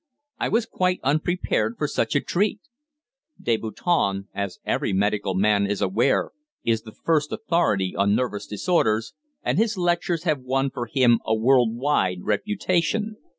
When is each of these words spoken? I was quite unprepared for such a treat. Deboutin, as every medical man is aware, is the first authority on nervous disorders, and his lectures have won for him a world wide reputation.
I 0.39 0.49
was 0.49 0.65
quite 0.65 0.99
unprepared 1.03 1.75
for 1.77 1.87
such 1.87 2.15
a 2.15 2.21
treat. 2.21 2.59
Deboutin, 3.39 4.29
as 4.33 4.57
every 4.65 4.93
medical 4.93 5.35
man 5.35 5.67
is 5.67 5.79
aware, 5.79 6.31
is 6.63 6.81
the 6.81 6.91
first 7.05 7.31
authority 7.31 7.95
on 7.95 8.15
nervous 8.15 8.47
disorders, 8.47 9.13
and 9.43 9.59
his 9.59 9.77
lectures 9.77 10.23
have 10.23 10.39
won 10.39 10.71
for 10.71 10.87
him 10.87 11.19
a 11.23 11.35
world 11.35 11.75
wide 11.75 12.21
reputation. 12.23 13.17